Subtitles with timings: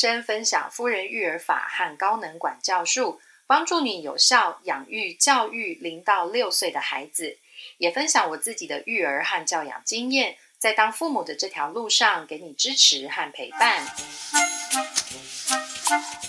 [0.00, 7.36] 生分享夫人育儿法和高能管教术，帮助你有效养育教育零到六岁的孩子。
[7.76, 13.84] 也分享我自己的育儿和教养经验，在当父母的这条路上，给你支持和陪伴。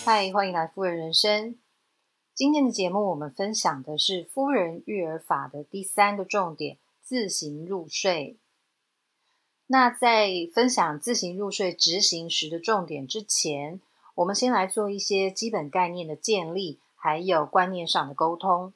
[0.04, 1.56] 嗨，欢迎来夫人人生。
[2.34, 8.36] 今天的节目，我们分享的是夫人育儿法的第三个重点：自行入睡。
[9.72, 13.80] 那在分享自行入睡执行时的重点之前，
[14.16, 18.74] 我们先来做一些基本概念的建立，还有观念上的沟通。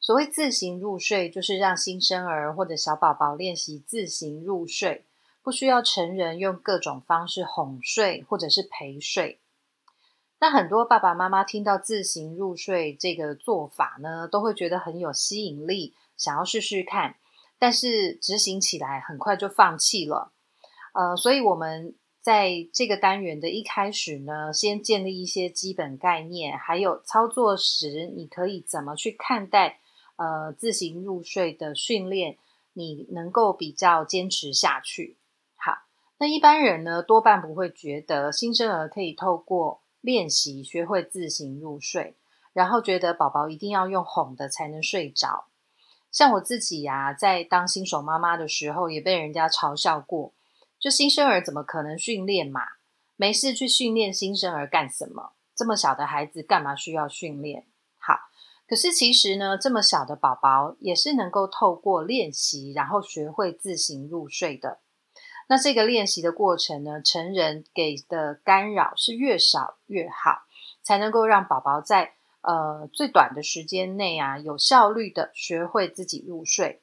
[0.00, 5.04] 所谓自行入睡，就是让新生儿或者小宝宝练习自行入睡，
[5.42, 9.38] 不需要成人用各种方式哄睡或者是陪睡。
[10.40, 17.16] 那很多爸爸妈妈听到自行入睡这个做法呢，都会觉得很有吸引力，想要试试看。
[17.58, 20.32] 但是执行起来很快就放弃了，
[20.94, 29.80] 呃，所以我们在这个单元的一开始呢，先建立一些基本概念，还有操作时你可以怎么去看待
[30.16, 32.36] 呃自行入睡的训练，
[32.74, 35.16] 你能够比较坚持下去。
[35.56, 35.78] 好，
[36.18, 42.14] 那一般人呢多半不会觉得新生儿可以透过练习学会自行入睡，
[42.52, 45.46] 然后觉得宝宝一定要用哄的才能睡着。
[46.10, 50.32] 像我自己呀，在当新手妈妈的时候，也被人家嘲笑过。
[50.80, 52.62] 就新生儿怎么可能训练嘛？
[53.16, 55.32] 没事去训练新生儿干什么？
[55.54, 57.66] 这么小的孩子干嘛需要训练？
[57.98, 58.14] 好，
[58.66, 64.78] 可是其实呢，这么小的宝宝也是能够透过练习，然后学会自行入睡的。
[65.48, 70.42] 那这个练习的过程呢，成人给的干扰是越少越好，
[70.82, 72.17] 才能够让宝宝在。
[72.40, 76.82] 呃，最短的时间内啊，有效率的学会自己入睡。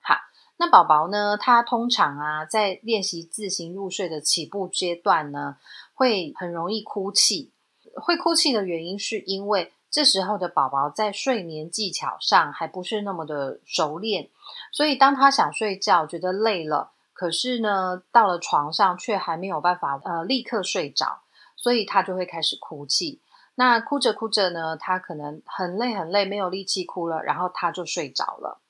[0.00, 0.14] 好，
[0.56, 5.56] 那宝宝呢，他通常啊，在练习自行入睡的起步阶段呢，
[5.92, 7.52] 会很容易哭泣。
[7.94, 14.30] 会哭泣的原因，是因为这时候的宝宝在睡眠技巧上还不是那么的熟练，
[14.72, 21.22] 所以当他想睡觉，觉得累了，可是呢，到了床上却还没有办法呃立刻睡着，
[21.56, 23.20] 所以他就会开始哭泣。
[23.60, 28.60] 那哭着哭着呢，他可能很累很累，没有力气哭了，然后他就睡着了。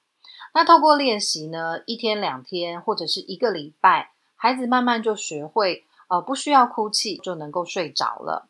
[0.54, 8.48] 那透过练习呢，一天两天或者是一个礼拜，孩子慢慢就学会，呃，不需要哭泣就能够睡着了。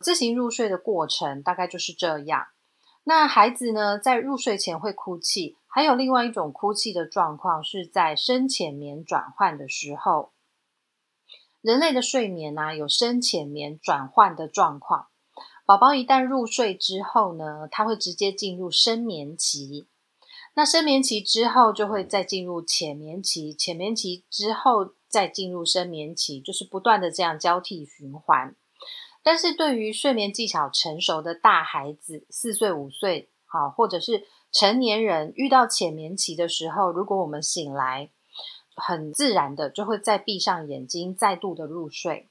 [0.00, 2.48] 自行入睡的过程大概就是这样。
[3.04, 10.32] 那孩子呢，在入睡前会哭泣，还有另外一种哭泣的状况是在深浅眠转换的时候。
[11.60, 15.06] 人类的睡眠呢，有深浅眠转换的状况。
[15.68, 19.86] 宝宝一旦入睡之后呢，他会直接进入深眠期。
[20.54, 23.52] 那深眠期之后，就会再进入浅眠期。
[23.52, 28.56] 浅眠期之后，再进入深眠期，就是不断的这样交替循环。
[29.22, 38.08] 但是对于睡眠技巧成熟的大孩子，四岁、五岁，好，或者是成年人，遇到浅眠期的时候，如果我们醒来，
[38.74, 42.30] 很自然的就会再闭上眼睛，再度的入睡。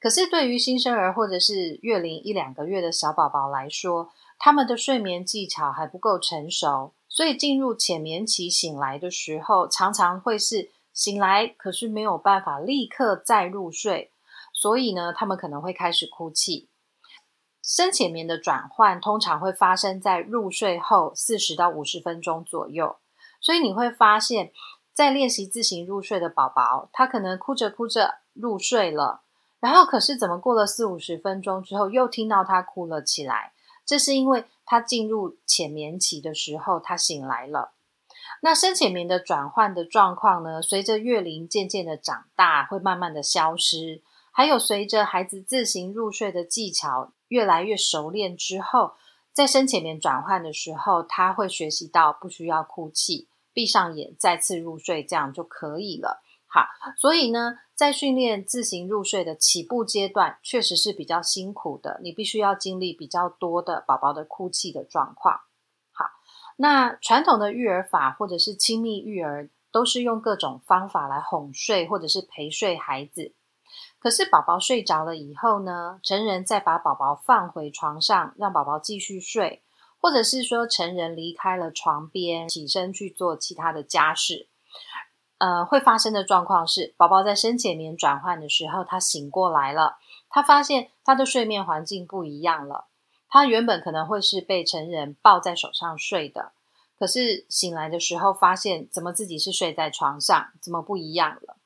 [0.00, 14.12] 可是，对于新生儿或者是月龄一两个月的小宝宝来说，他们的睡眠技巧还不够成熟，所以进入浅眠期醒来的时候，常常会是醒来，可是没有办法立刻再入睡，
[14.52, 16.68] 所以呢，他们可能会开始哭泣。
[17.60, 22.96] 深浅眠的转换通常会发生在入睡后四十到五十分钟左右，
[23.40, 24.52] 所以你会发现，
[24.94, 29.24] 在练习自行入睡的宝宝，他可能哭着哭着入睡了。
[29.60, 33.52] 然后，可是怎么过了四五十分钟之后，又听到他哭了起来？
[33.84, 37.72] 这是因为他进入浅眠期的时候，他醒来了。
[38.42, 40.62] 那深浅眠的转换的状况呢？
[40.62, 44.02] 随着月龄渐渐的长大，会慢慢的消失。
[44.30, 48.92] 还有，随着孩子自行入睡的技巧越来越熟练之后，
[49.32, 56.22] 在深浅眠转换的时候，他会学习到不需要哭泣，闭上眼再次入睡，这样就可以了。
[56.46, 56.66] 好，
[56.96, 62.00] 所以呢，在训练自行入睡的起步阶段，确实是比较辛苦的。
[62.02, 65.42] 你必须要经历比较多的宝宝的哭泣的状况。
[65.92, 66.06] 好，
[66.56, 73.32] 那传统的育儿法或者是亲密育儿，都是用各种方法来哄睡或者是陪睡孩子。
[74.00, 79.62] 可是宝宝睡着了以后呢，成人再把宝宝放回床上，让宝宝继续睡，
[80.00, 84.48] 或者是说成人离开了床边，起身去做其他的家事。
[85.38, 89.98] 呃，会发生的状况是，宝宝在深浅眠转换的时候，他醒过来了，
[90.28, 92.86] 他发现他的睡眠环境不一样了。
[93.28, 96.52] 他原本可能会是被成人抱在手上睡的，
[96.98, 101.56] 可是醒来的时候发现，怎么自己是睡在床上，怎么不一样了？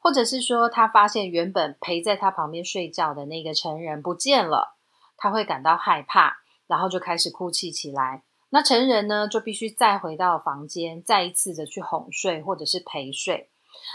[0.00, 4.74] 或者是说他发现原本陪在他旁边睡觉的那个成人不见了，
[5.16, 8.24] 他会感到害怕，然后就开始哭泣起来。
[8.54, 13.48] 那成人呢，就必须再回到房间，再一次的去哄睡或者是陪睡。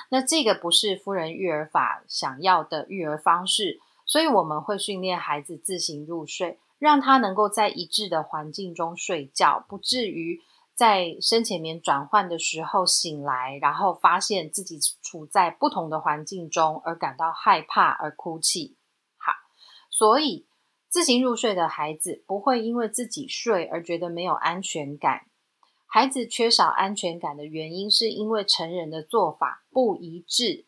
[0.10, 10.42] 那这个不是夫人育儿法想要的育儿方式，所以我们会训练孩子自行入睡，让他能够在一致的环境中睡觉，不至于
[10.74, 18.76] 在深浅眠转换的时候醒来，然后发现自己处在不同的环境中而感到害怕而哭泣。
[19.18, 19.34] 好，
[19.92, 20.48] 所以。
[20.90, 25.28] 自行入睡的孩子不会因为自己睡而觉得没有安全感。
[25.86, 30.66] 孩子缺少安全感的原因，是因为成人的做法不一致。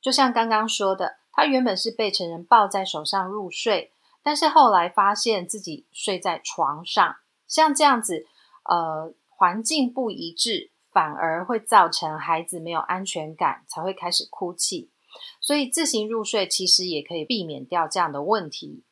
[0.00, 3.92] 就像刚刚说的，他原本是被成人抱在手上入睡，
[4.22, 7.16] 但是后来发现自己睡在床上，
[7.46, 8.26] 像这样子，
[8.64, 14.90] 呃，环境不一致，反而会造成孩子没有安全感，才会开始哭泣。
[15.40, 18.84] 所以，自行入睡其实也可以避免掉这样的问题。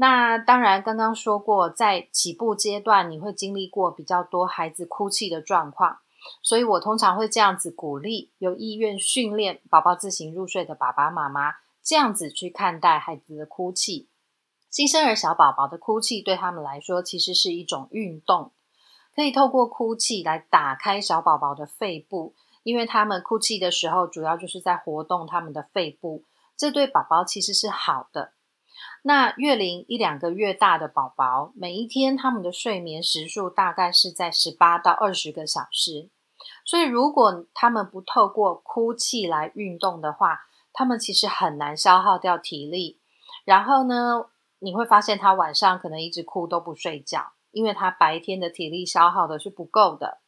[0.00, 5.98] 那当然，刚刚说过，在起步阶段，你会经历过比较多孩子哭泣的状况，
[6.42, 14.08] 所以我通常会这样子鼓励有意愿训练宝宝自行入睡的爸爸妈妈，这样子去看待孩子的哭泣。
[14.70, 18.52] 新生儿小宝宝的哭泣对他们来说，其实是一种运动，
[19.14, 26.24] 可以透过哭泣来打开小宝宝的肺部，因为他们哭泣的时候，主要就是在活动他们的肺部，
[26.56, 28.32] 这对宝宝其实是好的。
[29.02, 36.10] 那月龄一两个月大的宝宝，每一天他们的睡眠时数大概是在十八到二十个小时。
[36.66, 40.40] 所以，如果他们不透过哭泣来运动的话，
[40.72, 43.00] 他们其实很难消耗掉体力。
[43.44, 44.26] 然后呢，
[44.58, 50.18] 你会发现他晚上可能一直哭都不睡觉，因为他白天的体力消耗的是不够的。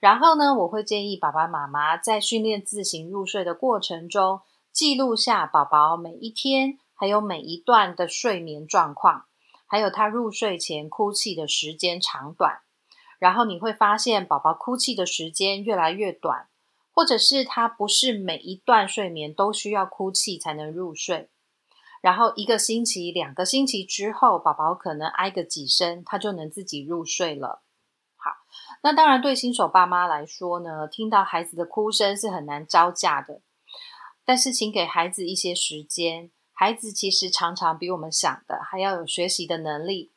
[0.00, 4.40] 然后呢，我会建议爸爸妈妈在训练自行入睡的过程中，
[4.72, 6.78] 记录下宝宝每一天。
[7.00, 9.24] 还有每一段的睡眠状况，
[9.66, 12.60] 还有他入睡前哭泣的时间长短，
[13.18, 16.50] 然后你会发现宝宝哭泣的时间越来越短，
[16.92, 21.30] 或者是他不是每一段睡眠都需要哭泣才能入睡，
[22.02, 27.62] 然后一个星期、两个星期之后，宝宝可能挨个几声，他就能自己入睡了。
[28.16, 28.32] 好，
[28.82, 33.40] 那当然对新手爸妈来说呢，听到孩子的哭声是很难招架的，
[34.22, 36.30] 但是请给孩子一些时间。
[36.60, 40.10] 孩子其实常常比我们想的还要有学习的能力，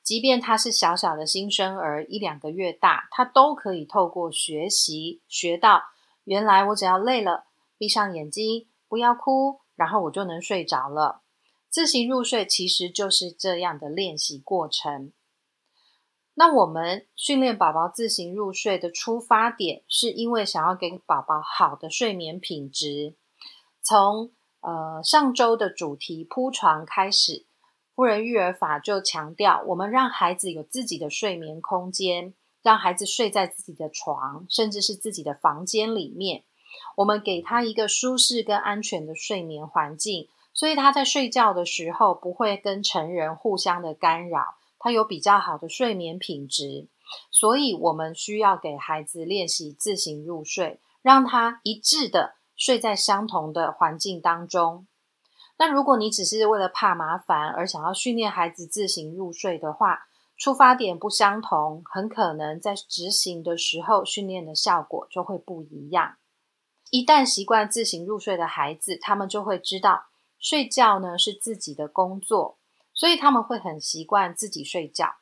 [0.00, 5.82] 即便他是小小的新生儿，一两个月大，他都可以透过学习学到，
[6.22, 7.46] 原来我只要累了，
[7.76, 11.22] 闭上眼睛，不要哭，然后我就能睡着了。
[11.68, 15.12] 自行入睡其实就是这样的练习过程。
[16.34, 23.16] 那我们训练宝宝自行入睡的出发点，是因为想要给宝宝好的睡眠品质，
[23.82, 24.30] 从。
[24.60, 27.46] 呃，上周的主题铺床开始，
[27.94, 36.42] 夫人育儿法就强调，我们让孩子有自己的睡眠空间，让孩子睡在自己的床，甚至是自己的房间里面。
[36.96, 46.88] 我们给他一个舒适跟安全的睡眠环境，所以他在睡觉的时候不会跟成人互相的干扰，他有比较好的睡眠品质。
[47.30, 52.34] 所以我们需要给孩子练习自行入睡，让他一致的。
[52.58, 54.86] 睡在相同的环境当中，
[55.58, 66.16] 那如果你只是为了怕麻烦而想要训练孩子自行入睡的话，出发点不相同，很可能在执行的时候训练的效果就会不一样。
[66.90, 70.06] 一旦习惯自行入睡的孩子，他们就会知道
[70.38, 72.58] 睡觉呢是自己的工作，
[72.92, 75.14] 所以他们会很习惯自己睡觉。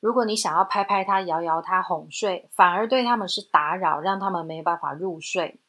[0.00, 5.60] 如果你想要拍拍他、摇摇他哄睡，反而对他们是打扰，让他们没办法入睡。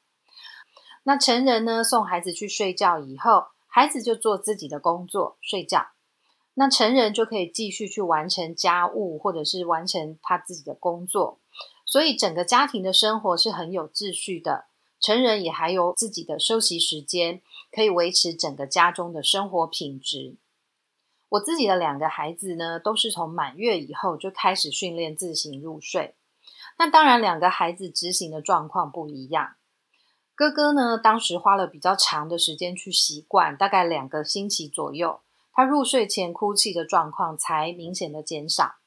[1.03, 1.83] 那成人呢？
[1.83, 5.87] 送孩子去睡觉以后，孩子就做自己的工作睡觉。
[6.53, 11.39] 那成人就可以继续去完成家务，或者是完成他自己的工作。
[11.85, 14.65] 所以整个家庭的生活是很有秩序的。
[14.99, 17.41] 成人也还有自己的休息时间，
[17.71, 20.35] 可以维持整个家中的生活品质。
[21.29, 26.13] 我自己的两个孩子呢，都是从满月以后就开始训练自行入睡。
[26.77, 29.55] 那当然，两个孩子执行的状况不一样。
[30.41, 35.21] 哥哥呢，当时花了比较长的时间去习惯，大概两个星期左右，
[35.53, 38.77] 他入睡前哭泣的状况才明显的减少。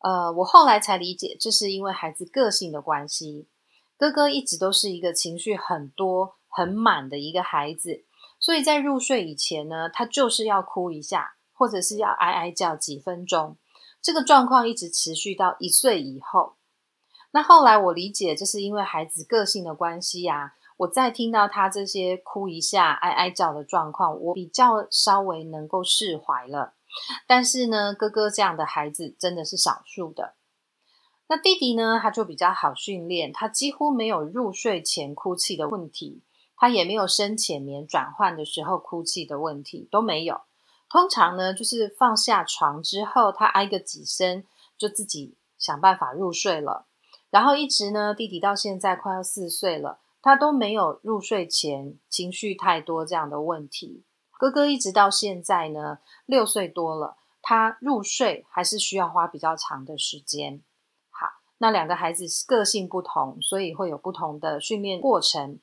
[0.00, 3.48] 呃，我后来才理解，这是因为孩子个性的关系。
[3.96, 8.04] 哥哥一直都是一个情绪很多、很满的一个孩子，
[8.38, 13.56] 所以在入睡以前呢，他就是要哭一下，或者是要哀哀叫几分钟。
[14.02, 16.57] 这个状况一直持续到一岁以后。
[17.30, 20.54] 那后来我理解，这是因为孩子个性的关系呀。
[20.78, 26.74] 我再听到他这些哭一下、哀哀叫的状况，我比较稍微能够释怀了。
[27.26, 30.34] 但是呢，哥哥这样的孩子真的是少数的。
[31.26, 36.22] 那弟弟呢，他就比较好训练，他几乎没有入睡前哭泣的问题，
[36.56, 40.42] 他也没有深浅眠转换的时候哭泣的问题，都没有。
[40.88, 44.44] 通常呢，就是放下床之后，他挨个几声，
[44.78, 46.86] 就自己想办法入睡了。
[47.30, 54.04] 然后一直呢，弟弟到现在快要四岁了，他都没有入睡前情绪太多这样的问题。
[54.38, 60.62] 哥哥一直到现在呢，六岁多了，他入睡还是需要花比较长的时间。
[61.10, 61.26] 好，
[61.58, 65.58] 那两个孩子个性不同，所以会有不同的训练过程。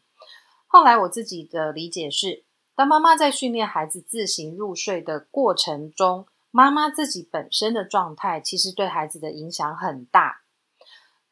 [0.67, 2.43] 后来我自己的理解是，
[2.75, 10.41] 当妈妈在训练孩子自行入睡的过程中，妈妈自己本身的状态其实对孩子的影响很大。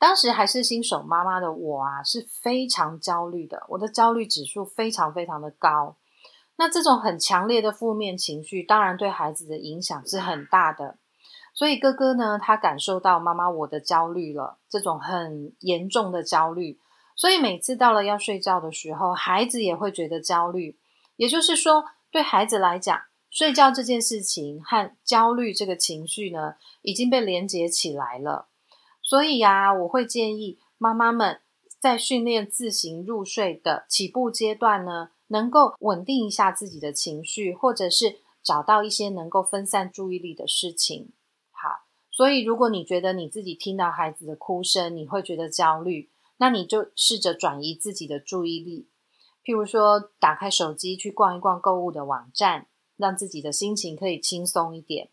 [0.04, 5.96] 当时还是新手妈妈的我啊，是非常焦虑的，我的焦虑指数非常非常的高。
[6.58, 10.98] 那这种很强烈的负面情绪，当然对孩子的影响是很大的。
[11.54, 16.78] 所以哥哥呢，他感受到妈妈我的焦虑了，这种很严重的焦虑。
[17.16, 20.78] 所以每次到了要睡觉的时候，孩子也会觉得焦虑。
[21.16, 28.50] 也就是说，对孩子来讲，睡觉这件事情和焦虑这个情绪呢，已经被连接起来了。
[29.04, 31.42] 所以呀，我会建议妈妈们
[31.80, 41.12] 在训练自行入睡的起步阶段呢，能够稳定一下自己的情绪，或者是找到一些能够分散注意力的事情。
[41.52, 48.88] 好，所以如果你觉得你自己听到孩子的哭声，你会觉得焦虑，那你就试着转移自己的注意力，
[49.44, 55.10] 譬如说打开手机去逛一逛购物的网站，让自己的心情可以轻松一点，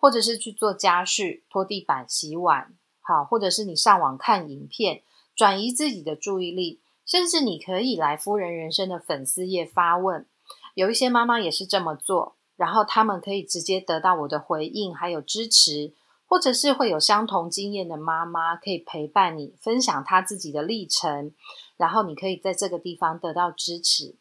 [0.00, 2.74] 或者是去做家事，拖地板、洗碗。
[3.08, 5.00] 好，或者是你上网看影片，
[5.34, 10.26] 转移自己的注意力，甚至你可以来夫人人生的粉丝页发问，
[10.74, 15.94] 有一些妈妈也是这么做，然后他们可以直接得到我的回应，还有支持，
[16.26, 21.32] 或者是会有相同经验的妈妈可以陪伴你，分享她自己的历程，
[21.78, 24.16] 然后你可以在这个地方得到支持。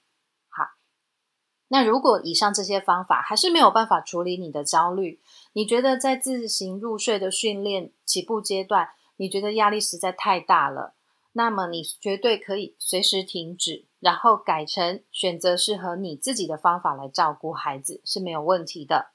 [1.70, 5.20] 那如果以上这些方法还是没有办法处理你的焦虑。
[5.54, 10.94] 你觉得在自行入睡的训练起步阶段，你觉得压力实在太大了，
[11.34, 19.12] 那么你绝对可以随时停止，然后改成选择适合你自己的方法来照顾孩子是没有问题的。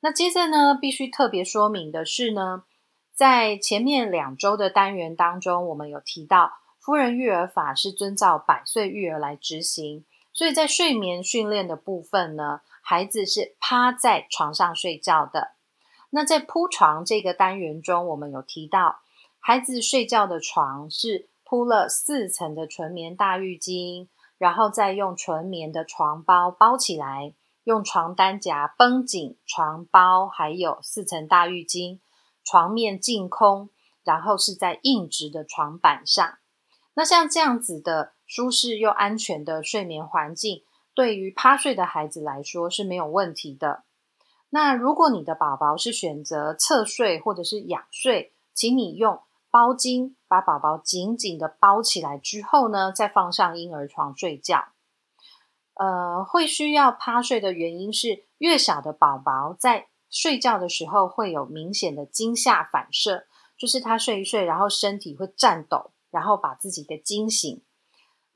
[0.00, 2.64] 那接着呢，必须特别说明的是呢，
[3.14, 10.04] 在前面两周的单元当中，我们有提到夫人育儿法是遵照百岁育儿来执行，
[10.38, 12.60] 所以在睡眠训练的部分呢。
[12.80, 15.50] 孩子是趴在床上睡觉的。
[16.10, 19.00] 那在铺床这个单元中，我们有提到，
[19.40, 24.06] 孩子睡觉的床是铺了四层的纯棉大浴巾，
[24.38, 31.98] 然后再用纯棉的床包包起来，用床单夹绷紧床包，还有四层大浴巾，
[32.44, 33.68] 床面净空，
[34.04, 36.38] 然后是在硬直的床板上。
[36.94, 40.62] 那像这样子的舒适又安全的睡眠环境。
[40.94, 43.82] 对于趴睡的孩子来说是没有问题的。
[44.50, 49.20] 那如果你的宝宝是选择侧睡或者是仰睡，请你用
[49.50, 54.68] 包巾把宝宝紧紧的包起来之后呢，再放上婴儿床睡觉。
[55.74, 67.62] 呃，会需要趴睡的原因是，越小的宝宝在睡觉的时候会有明显的惊吓反射，就是他睡一睡，然后身体会颤抖，然后把自己给惊醒。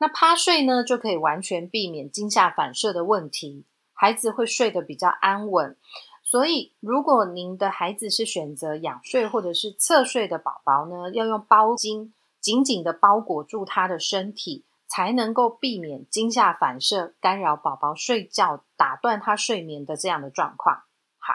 [0.03, 5.77] 那趴睡呢，就可以完全避免惊吓反射的问题，孩子会睡得比较安稳。
[6.25, 20.83] 所以，如果您的孩子是选择仰睡或者是侧睡的宝宝呢，要用包巾紧紧的包裹住他的身体，才能够避免惊吓反射干扰宝宝睡觉、打断他睡眠的这样的状况。
[21.21, 21.35] 好，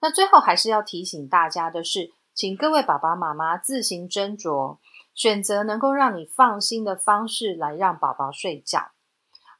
[0.00, 4.78] 那最后还是要提醒大家的是，请各位爸爸妈妈自行斟酌。
[5.14, 8.90] 选择能够让你放心的方式来让宝宝睡觉。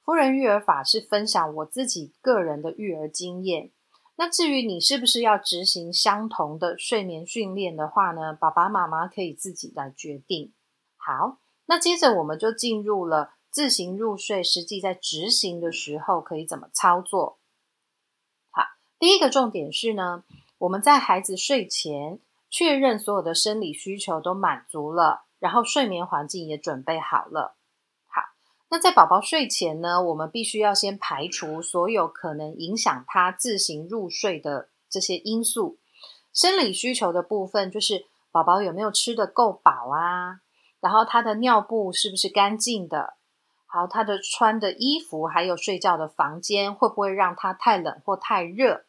[0.05, 3.71] 夫人育儿法是分享我自己个人的育儿经验。
[4.17, 8.33] 那至于你是不是要执行相同的睡眠训练的话呢？
[8.33, 10.53] 爸爸妈妈可以自己来决定。
[10.97, 17.39] 好，那接着我们就进入了自行入睡，实际在执行的时候可以怎么操作？
[18.51, 18.63] 好，
[18.99, 20.23] 第一个重点是呢，
[20.59, 25.25] 我们在孩子睡前确认所有的生理需求都满足了。
[25.45, 27.55] 然后睡眠环境也准备好了。
[28.07, 28.23] 好，
[28.71, 35.77] 那在宝宝睡前呢，我们必须要先排除所有可能影响他自行入睡的这些因素。
[36.33, 40.41] 生理需求的部分就是宝宝有没有吃的够饱啊，
[40.81, 43.19] 然后他的尿布是不是干净的，
[43.67, 48.87] 好，他的穿的衣服，还有睡觉的房间，会不会让他太冷或太热？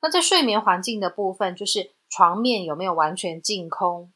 [0.00, 4.10] 那在睡眠环境的部分，就是床面有没有完全净空，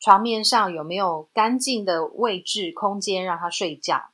[0.00, 4.10] 床面上有没有干净的位置空间让他睡觉，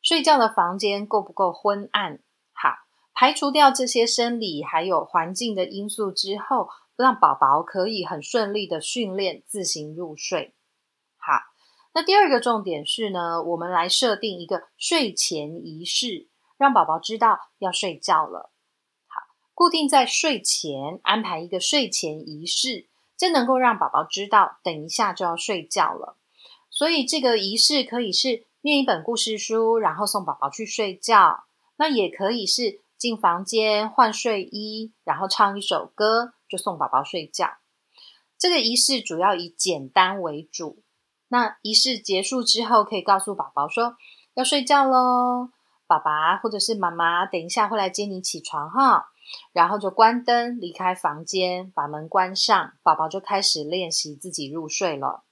[0.00, 2.20] 睡觉的房间够不够昏暗？
[2.52, 2.70] 好，
[3.12, 10.54] 排除掉这些生理还有环境的因素之后，让宝宝可以很顺利的训练自行入睡。
[11.16, 11.40] 好，
[11.92, 18.52] 那第二个重点是呢，我们来设定一个睡前仪式，让宝宝知道要睡觉了。
[19.08, 19.20] 好
[19.54, 26.16] 固定在睡前安排一个睡前仪式，这能够让宝宝知道等一下就要睡觉了。
[26.70, 31.44] 所以这个仪式可以是念一本故事书，然后送宝宝去睡觉；
[31.76, 37.56] 那也可以是进房间换睡衣，然后唱一首歌就送宝宝睡觉。
[38.38, 40.82] 这个仪式主要以简单为主。
[41.28, 43.96] 那仪式结束之后，可以告诉宝宝说
[44.34, 45.48] 要睡觉喽，
[45.86, 49.08] 爸爸或者是妈妈等一下会来接你起床哈。
[49.52, 55.24] 然后就关灯，离开房间，把门关上，宝宝就开始练习自己入睡了。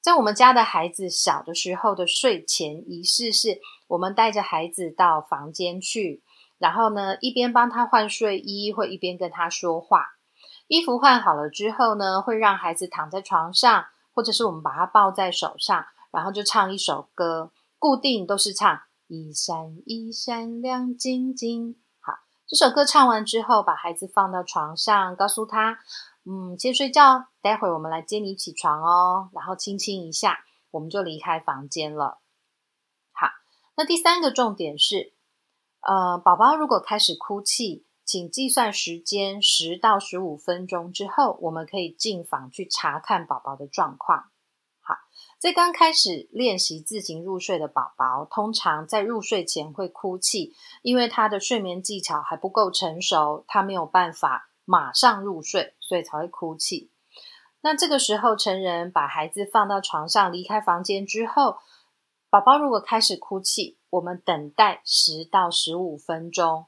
[0.00, 6.22] 在我们家的孩子小的时候的睡前仪式是，我们带着孩子到房间去，
[6.58, 10.06] 然后呢一边帮他换睡衣，会一边跟他说话。
[10.68, 21.76] 衣服换好了之后呢，会让孩子躺在床上，或者是我们把他抱在手上，然后就唱一首歌，固定都是唱一闪一闪亮晶晶。
[22.50, 25.78] 这首歌唱完之后，把孩子放到床上，告诉他
[26.26, 30.40] ：“嗯，先睡觉，待会儿我们来接你起床哦。”然后亲亲一下，
[30.72, 32.18] 我们就离开房间了。
[33.12, 33.28] 好，
[33.76, 35.14] 那第三个重点是，
[35.82, 44.29] 呃，宝宝如果开始哭泣，请计算时间十到十五分钟之后，我们可以进房去查看宝宝的状况。
[45.40, 56.90] 在刚开始练习自行入睡的宝宝，通常在入睡前会哭泣，因为他的睡眠技巧还不够成熟，他没有办法马上入睡，所以才会哭泣。
[57.62, 61.56] 那这个时候，成人把孩子放到床上，离开房间之后，
[62.28, 66.66] 宝宝如果开始哭泣，我们等待十到十五分钟，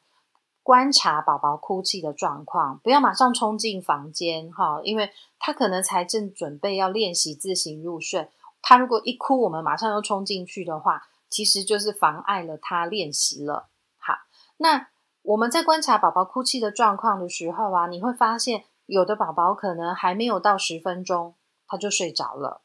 [0.62, 8.30] 观察宝宝哭泣的状况，不要马上冲进房间哈，因为他可能才正准备要练习自行入睡。
[8.62, 13.68] 他如果一哭，我们马上又冲进去的话，其实就是妨碍了他练习了。
[13.98, 14.14] 好，
[14.58, 14.88] 那
[15.22, 21.34] 我们在观察宝宝哭泣的状况的时候啊，你会发现有的宝宝可能还没有到十分钟
[21.66, 22.62] 他就睡着了。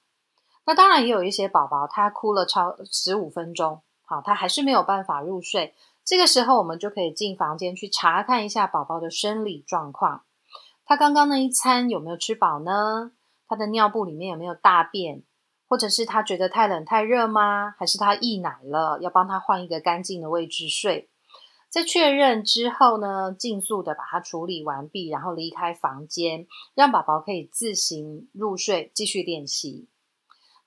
[0.66, 5.74] 那当然也有一些宝宝他哭了超十五分钟，好，他还是没有办法入睡。
[6.04, 10.24] 这个时候我们就可以进房间去查看一下宝宝的生理状况。
[10.86, 13.12] 他刚刚那一餐有没有吃饱呢？
[13.48, 15.24] 他的尿布里面有没有大便？
[15.68, 17.76] 或者是他觉得太冷太热吗？
[17.78, 19.00] 还是他溢奶了？
[19.02, 21.10] 要帮他换一个干净的位置睡。
[21.70, 29.90] 在确认之后呢，尽速的把它处理完毕，然后离开房间，让宝宝可以自行入睡，继续练习。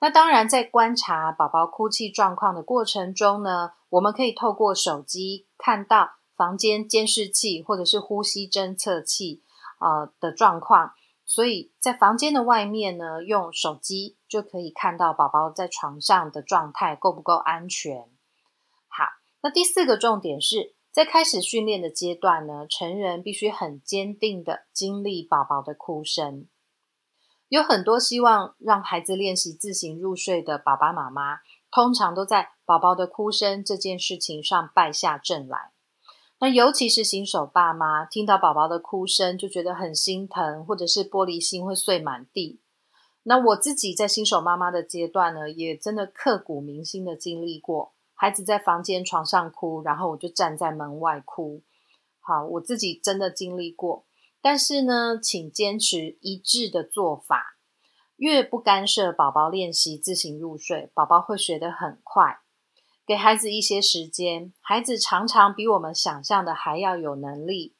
[0.00, 9.42] 那当然，在观察宝宝哭泣状况的过程中呢，我们可以透过手机看到房间监视器或者是呼吸侦测器
[9.78, 10.92] 呃的状况。
[11.30, 18.00] 所以在房间的外面呢，用手机就可以看到宝宝在床上的状态够不够安全。
[18.88, 19.04] 好，
[19.40, 26.48] 那第四个重点是在开始训练的阶段呢，成人必须很坚定的经历宝宝的哭声。
[27.48, 31.38] 有很多希望让孩子练习自行入睡的爸爸妈妈，
[31.70, 35.70] 通常都在宝宝的哭声这件事情上败下阵来。
[36.42, 42.62] 那尤其是新手爸妈，听到宝宝的哭声就觉得很心疼，或者是玻璃心会碎满地。
[43.24, 51.62] 那我自己在新手妈妈的阶段呢，也真的刻骨铭心的经历过，孩子在房间床上哭，然后我就站在门外哭。
[52.20, 54.06] 好，我自己真的经历过。
[54.40, 57.58] 但是呢，请坚持一致的做法，
[58.16, 62.38] 越不干涉宝宝练习自行入睡，宝宝会学得很快。
[63.10, 67.74] 给孩子一些时间，孩子常常比我们想象的还要有能力。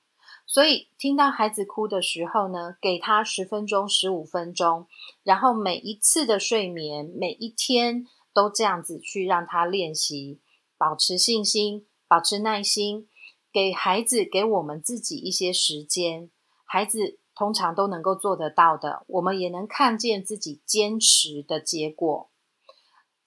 [0.44, 4.88] 所以，听到孩子哭的时候呢，给他十分钟、十五分钟，
[5.22, 10.40] 然后每一次的睡眠，每一天都这样子去让他练习，
[10.76, 13.06] 保持信心，保持耐心，
[13.52, 16.28] 给孩子、给我们自己一些时间，
[16.64, 19.04] 孩子通常都能够做得到的。
[19.06, 22.29] 我们也能看见自己坚持的结果。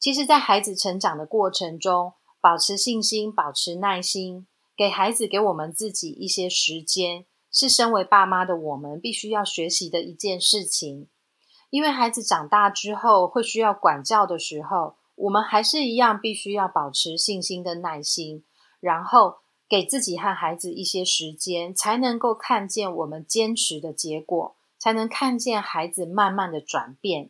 [0.03, 2.11] 其实，在孩子成长的过程中，
[2.41, 11.07] 保持信心，保持耐心，给孩子、给我们自己一些时间，是身为爸妈的我们必须要学习的一件事情。
[11.69, 18.43] 因为孩子长大之后会需要管教的时候，我们还是一样必须要保持信心跟耐心，
[18.81, 19.37] 然后
[19.69, 27.29] 给自己和孩子一些时间，才能够看见我们坚持的结果，才能看见孩子慢慢的转变。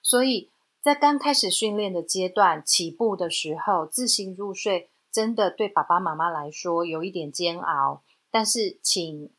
[0.00, 0.50] 所以
[0.84, 9.32] 在刚开始训练的阶段，起步的时候，自行入睡真的对爸爸妈妈来说有一点煎熬，但是请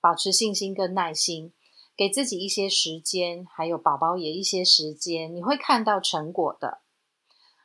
[0.00, 1.52] 保持信心跟耐心。
[1.96, 6.82] 给自己一些时间，还有宝宝也一些时间，你会看到成果的。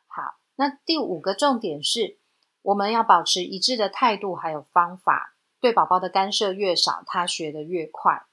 [0.08, 2.18] 好，那第五个重点是，
[2.64, 5.36] 我们要保持一致的态度，还有方法。
[5.60, 8.26] 对宝宝的干涉越少，他学得越快。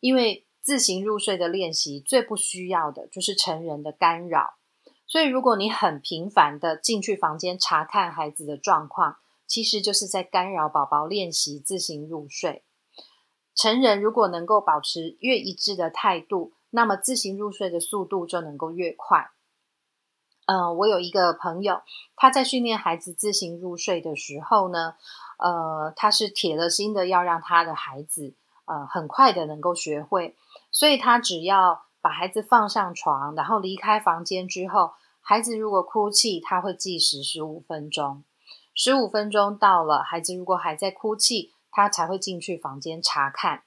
[0.00, 4.58] 因为自行入睡的练习最不需要的就是成人的干扰。
[5.06, 12.64] 所以，如果你很频繁的进去房间查看孩子的状况，其实就是在干扰宝宝练习自行入睡。
[13.54, 19.30] 成人如果能够保持越一致的态度，那么自行入睡的速度就能够越快。
[20.44, 21.80] 嗯，我有一个朋友，
[22.14, 24.96] 他在训练孩子自行入睡的时候呢，
[25.38, 28.34] 呃，他是铁了心的要让他的孩子
[28.66, 30.36] 呃很快的能够学会，
[30.78, 38.22] 所以他只要把孩子放上床，然后离开房间之后，孩子如果哭泣，他会计时十五分钟，
[38.76, 41.52] 十五分钟到了，孩子如果还在哭泣。
[41.70, 43.62] 他才会进去房间查看，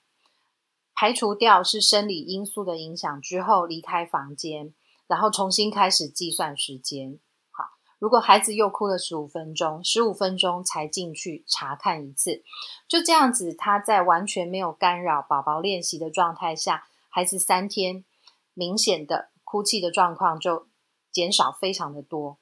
[0.93, 4.73] 排除掉是生理因素的影响之后离开房间，
[5.07, 7.19] 然后重新开始计算时间。
[7.51, 7.65] 好，
[7.99, 12.43] 如果孩子又哭了十五分钟，十五分钟才进去查看一次，
[12.87, 18.03] 就这样子，他在完全没有干扰宝宝练习的状态下，孩子三天
[18.53, 20.67] 明显的哭泣的状况就
[21.11, 22.39] 减少非常的多。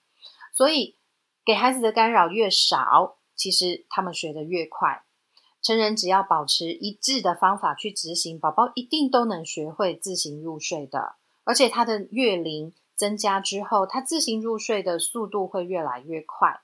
[0.54, 0.98] 所以
[1.44, 5.04] 给孩子的干扰越少，其实他们学得越快。
[5.62, 11.16] 成人只要保持一致的方法去执行，宝宝一定都能学会自行入睡的。
[11.44, 16.62] 而且他的月龄增加之后，他自行入睡的速度会越来越快。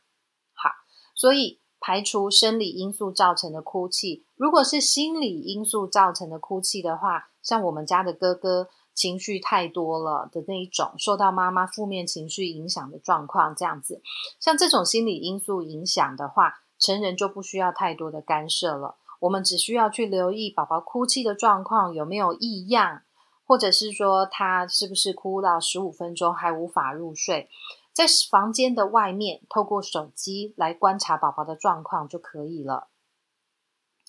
[0.54, 0.70] 好，
[1.16, 14.02] 所以排除生理因素造成的哭泣，如果是心理因素造成的哭泣的话，像我们家的哥哥情绪太多了的那一种，受到妈妈负面情绪影响的状况，这样子，
[14.42, 16.56] 像这种心理因素影响的话。
[16.78, 23.04] 成人就不需要太多的干涉了，我们只需要去留意宝宝哭泣的状况有没有异样，
[23.46, 27.50] 或者是说他是不是哭到十五分钟还无法入睡，
[27.94, 32.90] 在房间的外面透过手机来观察宝宝的状况就可以了。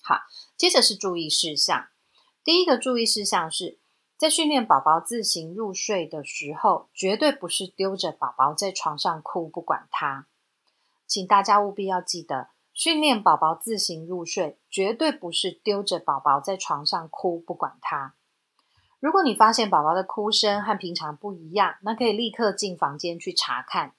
[0.03, 0.17] 好，
[0.57, 1.87] 接着是注意事项，
[2.47, 3.77] 第一个注意事项是
[4.15, 10.27] 在训练宝宝自行入睡的时候，绝对不是丢着宝宝在床上哭不管他，
[11.05, 12.47] 请大家务必要记得。
[12.73, 18.13] 训练宝宝自行入睡，绝对不是丢着宝宝在床上哭不管他。
[19.01, 23.91] 如果你发现宝宝的哭声和平常不一样，那可以立刻进房间去查看。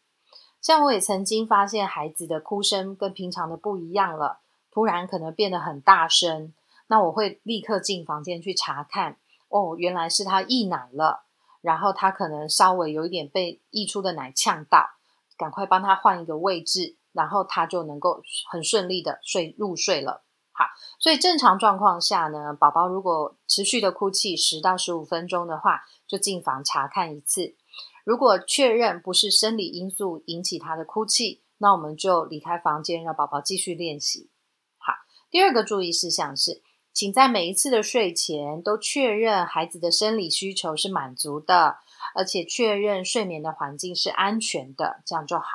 [0.63, 6.55] 像我也曾经发现孩子的哭声跟平常的不一样了，突然可能变得很大声，
[6.89, 9.19] 那我会立刻进房间去查看。
[9.49, 11.25] 哦，原来是他溢奶了，
[11.63, 14.91] 然后他可能稍微有一点被溢出的奶呛到，
[15.39, 16.97] 赶快帮他换一个位置。
[17.13, 20.23] 然后他就能够很顺利的睡入睡了。
[20.53, 20.67] 好，
[21.01, 27.57] 所以正常状况下呢，宝宝如果持续的哭泣十到十五分钟的话，就进房查看一次。
[28.05, 34.31] 如果确认不是生理因素引起他的哭泣，那我们就离开房间，让宝宝继续练习。
[34.77, 34.93] 好，
[35.29, 36.63] 第二个注意事项是，
[36.99, 41.77] 请在每一次的睡前都确认孩子的生理需求是满足的，
[42.13, 45.47] 而且确认睡眠的环境是安全的，这样就好。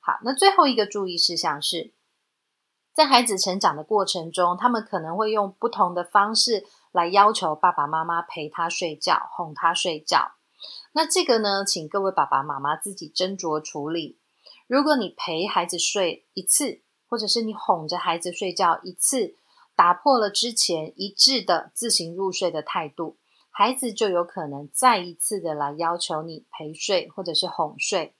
[0.00, 1.92] 好，那最后一个注意事项是，
[2.94, 10.34] 在孩子成长的过程中，他们可能会用不同的方式来要求爸爸妈妈陪他睡觉、哄他睡觉。
[10.92, 14.20] 那这个呢，请各位爸爸妈妈自己斟酌处理。
[14.68, 19.34] 如果你陪孩子睡一次，或者是你哄着孩子睡觉一次，
[19.82, 23.16] 打破了之前一致的自行入睡的态度，
[23.50, 28.14] 孩子就有可能再一次的来要求你陪睡或者是哄睡。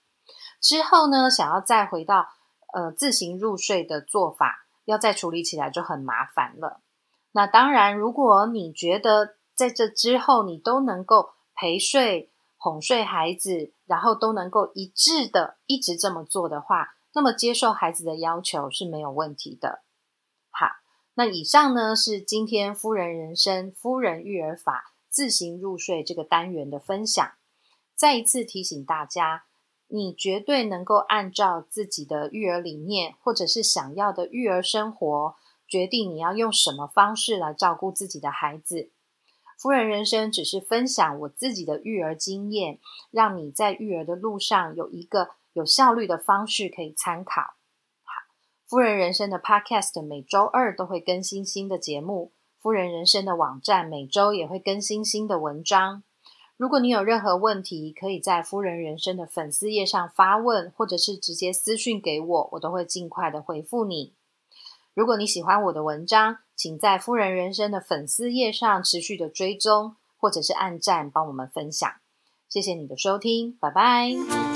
[0.59, 2.27] 之后呢，想要再回到
[2.73, 6.81] 呃自行入睡的做法，要再处理起来就很麻烦了。
[7.31, 19.83] 那当然，如果你觉得在这之后你都能够陪睡、哄睡孩子，然后都能够一致的一直这么做的话，那么接受孩子的要求是没有问题的。
[21.15, 27.31] 那以上呢是今天夫人人生夫人育儿法自行入睡这个单元的分享。
[27.95, 29.45] 再一次提醒大家。
[29.89, 35.35] 你绝对能够按照自己的育儿理念，或者是想要的育儿生活，
[35.67, 38.89] 决定你要用什么方式来照顾自己的孩子。
[39.55, 42.79] 夫人人生只是分享我自己的育儿经验，
[43.11, 47.53] 让你在育儿的路上有一个有效率的方式可以参考。
[48.73, 56.01] 夫人人生的 Podcast 每周二都会更新新的节目，夫人人生的网站每周也会更新新的文章。
[56.57, 64.13] 如果你有任何问题，可以在夫人人生的粉丝页上发问，或者是直接私讯给我，我都会尽快的回复你。
[64.95, 71.87] 如果你喜欢我的文章，请在夫人人生的粉丝页上持续的追踪，或者是按赞帮我们分享。
[72.49, 74.52] 谢谢你的收听，拜拜。